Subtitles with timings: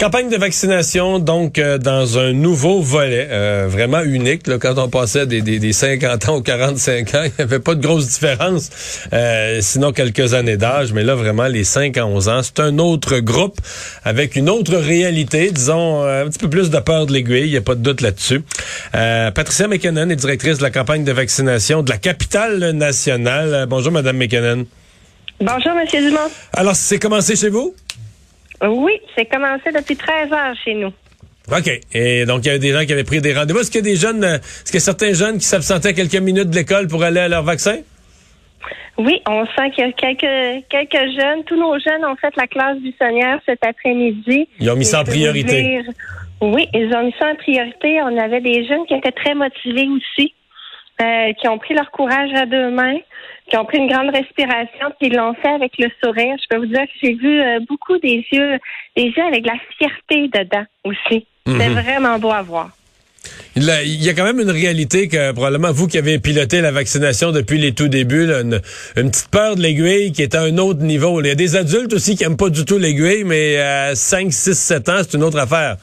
[0.00, 4.46] Campagne de vaccination, donc, euh, dans un nouveau volet, euh, vraiment unique.
[4.46, 7.58] Là, quand on passait des, des, des, 50 ans aux 45 ans, il n'y avait
[7.58, 8.70] pas de grosse différence,
[9.12, 10.94] euh, sinon quelques années d'âge.
[10.94, 13.60] Mais là, vraiment, les 5 à 11 ans, c'est un autre groupe
[14.02, 17.58] avec une autre réalité, disons, un petit peu plus de peur de l'aiguille, il n'y
[17.58, 18.40] a pas de doute là-dessus.
[18.92, 23.66] Patricia McKinnon est directrice de la campagne de vaccination de la capitale nationale.
[23.68, 24.64] bonjour, Madame McKinnon.
[25.42, 26.30] Bonjour, Monsieur Dumont.
[26.54, 27.74] Alors, c'est commencé chez vous?
[28.62, 30.92] Oui, c'est commencé depuis 13 heures chez nous.
[31.50, 31.70] OK.
[31.92, 33.60] Et donc, il y avait des gens qui avaient pris des rendez-vous.
[33.60, 35.94] Est-ce qu'il y a des jeunes, euh, est-ce qu'il y a certains jeunes qui s'absentaient
[35.94, 37.78] quelques minutes de l'école pour aller à leur vaccin?
[38.98, 41.42] Oui, on sent qu'il y a quelques, quelques jeunes.
[41.44, 44.46] Tous nos jeunes ont fait la classe buissonnière cet après-midi.
[44.58, 45.80] Ils ont mis ça en priorité.
[46.42, 48.00] oui, ils ont mis ça en priorité.
[48.02, 50.34] On avait des jeunes qui étaient très motivés aussi,
[51.00, 52.98] euh, qui ont pris leur courage à deux mains
[53.50, 56.36] qui ont pris une grande respiration, puis ils l'ont fait avec le sourire.
[56.40, 58.58] Je peux vous dire que j'ai vu euh, beaucoup des yeux,
[58.96, 61.26] des yeux avec la fierté dedans aussi.
[61.46, 61.80] C'était mhm.
[61.80, 62.70] vraiment beau à voir.
[63.56, 67.32] Il y a quand même une réalité que probablement vous qui avez piloté la vaccination
[67.32, 68.60] depuis les tout débuts, une,
[68.94, 71.20] petite peur de l'aiguille qui est à un autre niveau.
[71.20, 74.32] Il y a des adultes aussi qui n'aiment pas du tout l'aiguille, mais à 5,
[74.32, 75.76] 6, 7 ans, c'est une autre affaire.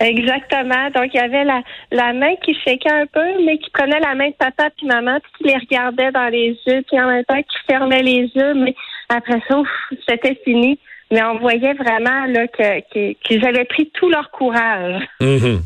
[0.00, 0.90] Exactement.
[0.94, 4.14] Donc, il y avait la, la main qui shakeait un peu, mais qui prenait la
[4.14, 7.24] main de papa et maman, puis qui les regardait dans les yeux, puis en même
[7.24, 8.74] temps qui fermait les yeux, mais
[9.08, 9.62] après ça,
[10.08, 10.78] c'était fini.
[11.10, 15.02] Mais on voyait vraiment là que, qu'ils avaient pris tout leur courage.
[15.20, 15.60] Mm-hmm.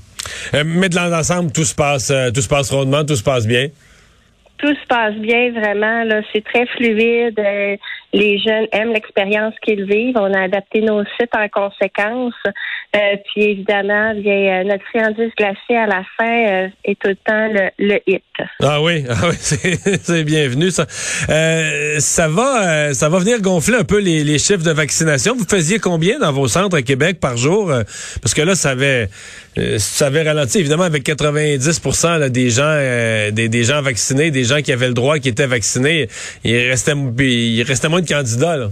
[0.55, 3.47] Euh, mais de l'ensemble, tout se passe, euh, tout se passe rondement, tout se passe
[3.47, 3.69] bien.
[4.59, 6.05] Tout se passe bien, vraiment.
[6.05, 7.39] Là, c'est très fluide.
[7.39, 7.77] Euh,
[8.13, 10.17] les jeunes aiment l'expérience qu'ils vivent.
[10.17, 12.35] On a adapté nos sites en conséquence.
[12.97, 17.71] Euh, puis évidemment, euh, notre friandise glacée à la fin euh, est tout le temps
[17.79, 18.23] le, hit.
[18.63, 20.87] Ah oui, ah oui, c'est bienvenu ça.
[20.89, 25.35] ça va, ça va venir gonfler un peu les, les, chiffres de vaccination.
[25.37, 27.71] Vous faisiez combien dans vos centres à Québec par jour?
[28.23, 29.09] Parce que là, ça avait,
[29.77, 32.75] ça avait ralenti évidemment avec 90% des gens,
[33.33, 36.09] des, des, gens vaccinés, des gens qui avaient le droit, qui étaient vaccinés.
[36.45, 38.69] Il restait, il restait moins de candidats.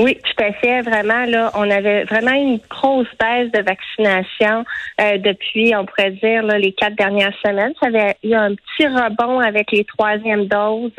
[0.00, 0.82] Oui, tout à fait.
[0.82, 4.64] Vraiment, là, on avait vraiment une grosse baisse de vaccination
[5.00, 7.72] euh, depuis, on pourrait dire, les quatre dernières semaines.
[7.82, 10.92] Ça avait eu un petit rebond avec les troisièmes doses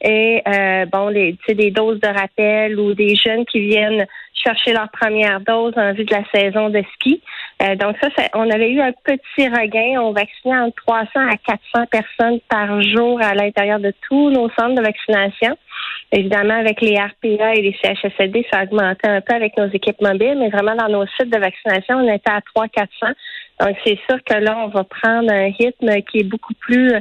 [0.00, 4.88] et euh, bon, les, des doses de rappel ou des jeunes qui viennent chercher leur
[4.90, 7.20] première dose en vue de la saison de ski.
[7.62, 10.00] Euh, donc ça, on avait eu un petit regain.
[10.00, 14.76] On vaccinait entre 300 à 400 personnes par jour à l'intérieur de tous nos centres
[14.76, 15.58] de vaccination.
[16.12, 20.00] Évidemment, avec les RPA et les CHSLD, ça a augmenté un peu avec nos équipes
[20.00, 23.12] mobiles, mais vraiment dans nos sites de vaccination, on était à 300-400.
[23.60, 27.00] Donc, c'est sûr que là, on va prendre un rythme qui est beaucoup plus euh,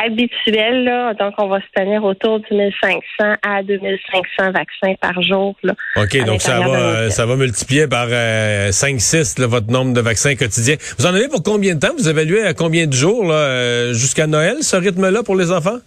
[0.00, 0.84] habituel.
[0.84, 1.14] Là.
[1.14, 3.00] Donc, on va se tenir autour du 1500
[3.42, 5.56] à 2500 vaccins par jour.
[5.64, 10.36] Là, OK, donc ça va, ça va multiplier par 5-6 euh, votre nombre de vaccins
[10.36, 10.76] quotidiens.
[10.98, 11.94] Vous en avez pour combien de temps?
[11.98, 15.78] Vous évaluez à combien de jours là, euh, jusqu'à Noël, ce rythme-là pour les enfants?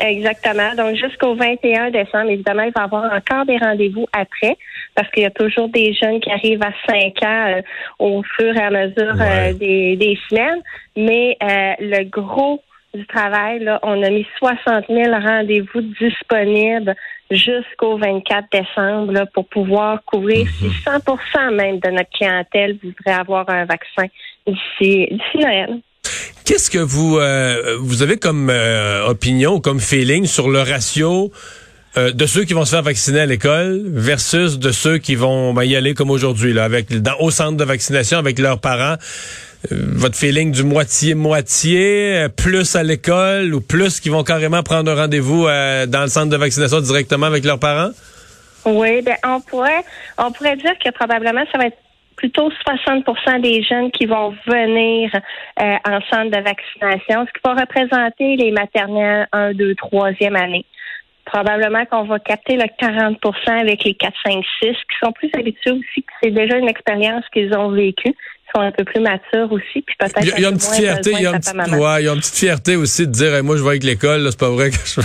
[0.00, 0.74] Exactement.
[0.76, 4.56] Donc, jusqu'au 21 décembre, évidemment, il va y avoir encore des rendez-vous après
[4.94, 7.62] parce qu'il y a toujours des jeunes qui arrivent à 5 ans euh,
[7.98, 10.62] au fur et à mesure euh, des, des, semaines.
[10.96, 12.62] Mais euh, le gros
[12.94, 16.94] du travail, là, on a mis 60 000 rendez-vous disponibles
[17.30, 23.48] jusqu'au 24 décembre là, pour pouvoir couvrir si 100 même de notre clientèle voudrait avoir
[23.48, 24.06] un vaccin
[24.46, 25.80] d'ici Noël.
[26.44, 27.18] Qu'est-ce que vous
[27.80, 28.52] vous avez comme
[29.06, 31.32] opinion, comme feeling sur le ratio
[31.96, 35.54] euh, de ceux qui vont se faire vacciner à l'école versus de ceux qui vont
[35.54, 38.96] ben, y aller comme aujourd'hui, là, avec dans, au centre de vaccination avec leurs parents?
[39.70, 44.90] Euh, votre feeling du moitié-moitié, euh, plus à l'école ou plus qui vont carrément prendre
[44.90, 47.90] un rendez-vous dans le centre de vaccination directement avec leurs parents?
[48.64, 49.84] Oui, ben on pourrait
[50.18, 51.76] on pourrait dire que probablement ça va être
[52.24, 55.10] plutôt 60% des jeunes qui vont venir
[55.58, 60.64] en centre de vaccination, ce qui va représenter les maternelles 1, 2, 3e année
[61.26, 63.16] probablement qu'on va capter le 40%
[63.48, 67.24] avec les 4, 5, 6 qui sont plus habitués aussi, que c'est déjà une expérience
[67.32, 68.14] qu'ils ont vécue.
[68.56, 71.26] Un peu plus matures aussi, puis peut-être Il y a, une petite fierté, il y
[71.26, 73.64] a une petite, ouais, il y a une petite fierté aussi de dire moi je
[73.64, 75.00] vais avec l'école, c'est pas vrai que je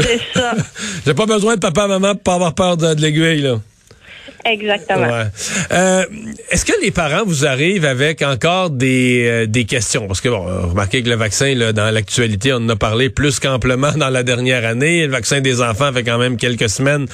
[0.00, 0.54] C'est ça.
[1.04, 3.56] J'ai pas besoin de papa maman pour pas avoir peur de, de l'aiguille là.
[4.44, 5.08] Exactement.
[5.72, 6.04] Euh,
[6.50, 10.06] est-ce que les parents vous arrivent avec encore des, euh, des questions?
[10.06, 13.38] Parce que, bon, remarquez que le vaccin, là, dans l'actualité, on en a parlé plus
[13.40, 15.06] qu'amplement dans la dernière année.
[15.06, 17.06] Le vaccin des enfants fait quand même quelques semaines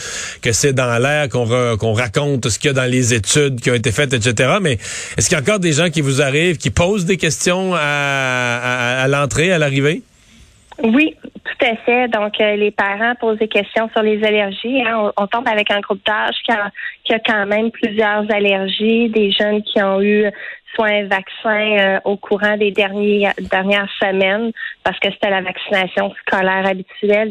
[0.43, 3.71] que c'est dans l'air, qu'on qu'on raconte ce qu'il y a dans les études qui
[3.71, 4.55] ont été faites, etc.
[4.61, 4.79] Mais
[5.17, 9.03] est-ce qu'il y a encore des gens qui vous arrivent, qui posent des questions à,
[9.03, 10.03] à l'entrée, à l'arrivée?
[10.83, 12.09] Oui, tout à fait.
[12.09, 14.83] Donc, euh, les parents posent des questions sur les allergies.
[14.83, 15.13] Hein.
[15.17, 16.71] On, tombe avec un groupe d'âge qui a,
[17.05, 20.27] qui a quand même plusieurs allergies, des jeunes qui ont eu
[20.75, 24.51] soit un vaccin euh, au courant des derniers, dernières semaines
[24.83, 27.31] parce que c'était la vaccination scolaire habituelle.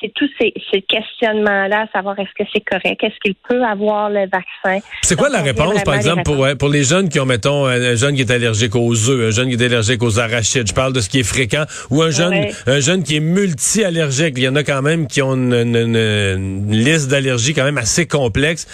[0.00, 4.28] C'est tous ces, ces questionnements-là, savoir est-ce que c'est correct, est-ce qu'il peut avoir le
[4.28, 4.84] vaccin?
[5.02, 8.14] C'est quoi la réponse, par exemple, pour, pour les jeunes qui ont, mettons, un jeune
[8.14, 11.00] qui est allergique aux œufs, un jeune qui est allergique aux arachides, je parle de
[11.00, 14.34] ce qui est fréquent, ou un jeune, un jeune qui est multi-allergique.
[14.36, 18.06] Il y en a quand même qui ont une, une liste d'allergies quand même assez
[18.06, 18.66] complexe.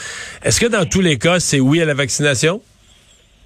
[0.45, 2.61] Est-ce que dans tous les cas, c'est oui à la vaccination?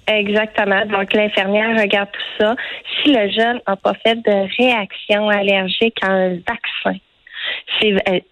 [0.07, 0.85] Exactement.
[0.87, 2.55] Donc, l'infirmière regarde tout ça.
[3.01, 6.99] Si le jeune n'a pas fait de réaction allergique à un vaccin,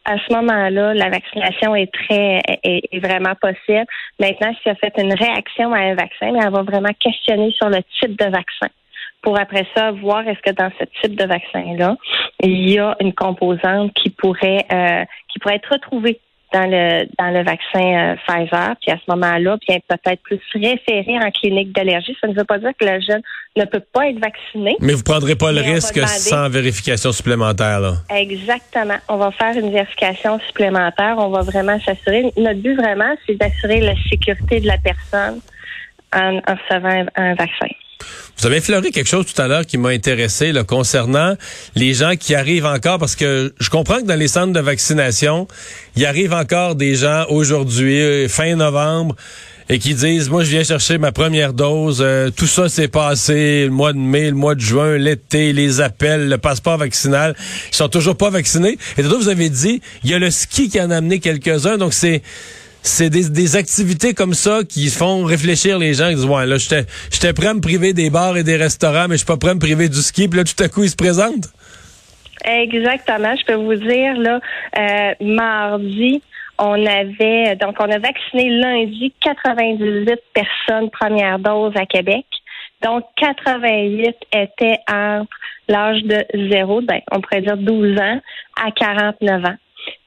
[0.06, 3.86] à ce moment-là, la vaccination est très est, vraiment possible.
[4.20, 7.80] Maintenant, s'il a fait une réaction à un vaccin, elle va vraiment questionner sur le
[8.00, 8.68] type de vaccin
[9.22, 11.98] pour après ça voir est-ce que dans ce type de vaccin-là,
[12.42, 16.20] il y a une composante qui pourrait euh, qui pourrait être retrouvée
[16.54, 21.18] dans le dans le vaccin euh, Pfizer, puis à ce moment-là, puis peut-être plus référé
[21.20, 22.16] en clinique d'allergie.
[22.22, 23.22] Ça ne veut pas dire que le jeune
[23.56, 24.76] ne peut pas être vacciné.
[24.80, 27.94] Mais vous prendrez pas le risque sans vérification supplémentaire, là.
[28.10, 28.98] Exactement.
[29.08, 31.16] On va faire une vérification supplémentaire.
[31.18, 32.32] On va vraiment s'assurer.
[32.38, 35.40] Notre but vraiment, c'est d'assurer la sécurité de la personne
[36.14, 37.68] en, en recevant un vaccin.
[38.40, 41.36] Vous avez effleuré quelque chose tout à l'heure qui m'a intéressé là, concernant
[41.76, 45.46] les gens qui arrivent encore, parce que je comprends que dans les centres de vaccination,
[45.98, 49.18] il arrive encore des gens aujourd'hui, euh, fin novembre,
[49.68, 53.66] et qui disent, moi je viens chercher ma première dose, euh, tout ça s'est passé
[53.66, 57.36] le mois de mai, le mois de juin, l'été, les appels, le passeport vaccinal,
[57.72, 58.78] ils sont toujours pas vaccinés.
[58.98, 61.78] Et d'autres, vous avez dit, il y a le ski qui en a amené quelques-uns,
[61.78, 62.22] donc c'est
[62.82, 66.08] c'est des, activités comme ça qui font réfléchir les gens.
[66.08, 69.16] Ils disent, ouais, là, j'étais prêt à me priver des bars et des restaurants, mais
[69.16, 70.28] je suis pas prêt à me priver du ski.
[70.28, 71.50] Puis là, tout à coup, ils se présentent.
[72.46, 73.36] Exactement.
[73.36, 74.40] Je peux vous dire, là,
[74.78, 76.22] euh, mardi,
[76.58, 82.26] on avait, donc, on a vacciné lundi 98 personnes première dose à Québec.
[82.82, 85.28] Donc, 88 étaient entre
[85.68, 88.22] l'âge de 0, ben, on pourrait dire 12 ans,
[88.62, 89.56] à 49 ans.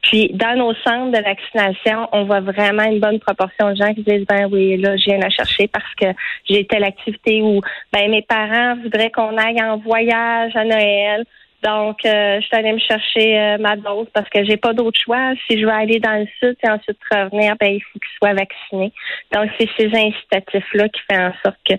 [0.03, 4.03] Puis, dans nos centres de vaccination, on voit vraiment une bonne proportion de gens qui
[4.03, 6.07] disent, ben oui, là, je viens la chercher parce que
[6.49, 7.61] j'ai telle activité ou,
[7.93, 11.25] ben mes parents voudraient qu'on aille en voyage à Noël.
[11.63, 14.99] Donc, euh, je suis allée me chercher euh, ma dose parce que j'ai pas d'autre
[14.99, 15.33] choix.
[15.47, 18.35] Si je veux aller dans le sud et ensuite revenir, ben il faut qu'ils soient
[18.35, 18.93] vaccinés.
[19.33, 21.75] Donc, c'est ces incitatifs-là qui font en sorte que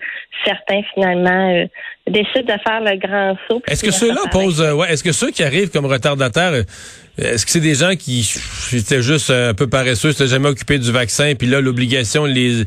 [0.45, 1.65] certains, finalement, euh,
[2.07, 3.61] décident de faire le grand saut.
[3.67, 6.53] Est-ce que ceux-là posent, ouais, est-ce que ceux qui arrivent comme retardataires,
[7.17, 8.25] est-ce que c'est des gens qui
[8.73, 12.63] étaient juste un peu paresseux, s'étaient jamais occupés du vaccin, puis là, l'obligation les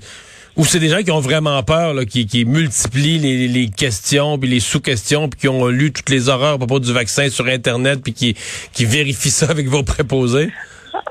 [0.57, 4.39] ou c'est des gens qui ont vraiment peur, là, qui, qui multiplient les, les questions,
[4.39, 7.47] puis les sous-questions, puis qui ont lu toutes les horreurs à propos du vaccin sur
[7.47, 8.35] Internet, puis qui,
[8.73, 10.51] qui vérifient ça avec vos préposés?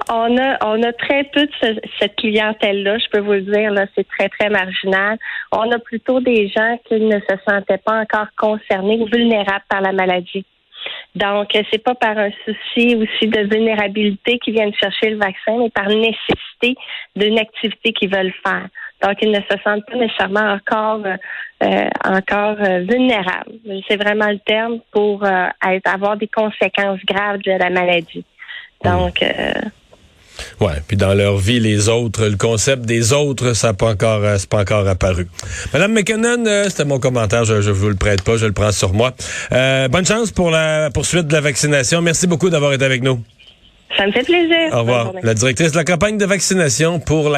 [0.10, 3.86] On a, on a très peu de cette clientèle-là, je peux vous le dire, là,
[3.96, 5.18] c'est très, très marginal.
[5.52, 9.82] On a plutôt des gens qui ne se sentaient pas encore concernés ou vulnérables par
[9.82, 10.46] la maladie.
[11.16, 15.70] Donc, c'est pas par un souci aussi de vulnérabilité qu'ils viennent chercher le vaccin, mais
[15.70, 16.76] par nécessité
[17.16, 18.68] d'une activité qu'ils veulent faire.
[19.04, 21.02] Donc, ils ne se sentent pas nécessairement encore
[21.64, 23.54] euh, encore euh, vulnérables.
[23.88, 25.48] C'est vraiment le terme pour euh,
[25.86, 28.26] avoir des conséquences graves de la maladie.
[28.84, 29.24] Donc,
[30.60, 34.22] Ouais, puis dans leur vie, les autres, le concept des autres, ça n'a pas encore,
[34.38, 35.28] c'est pas encore apparu.
[35.72, 38.92] Madame McKinnon, c'était mon commentaire, je, je vous le prête pas, je le prends sur
[38.92, 39.14] moi.
[39.50, 42.02] bonne chance pour la poursuite de la vaccination.
[42.02, 43.24] Merci beaucoup d'avoir été avec nous.
[43.98, 44.74] Ça me fait plaisir.
[44.74, 45.14] Au revoir.
[45.24, 47.34] La directrice de la campagne de vaccination pour la